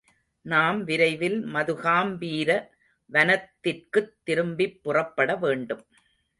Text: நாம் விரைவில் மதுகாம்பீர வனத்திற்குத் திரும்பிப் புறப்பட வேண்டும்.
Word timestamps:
நாம் 0.45 0.83
விரைவில் 0.83 1.45
மதுகாம்பீர 1.45 2.49
வனத்திற்குத் 3.09 4.13
திரும்பிப் 4.23 4.83
புறப்பட 4.83 5.35
வேண்டும். 5.35 5.83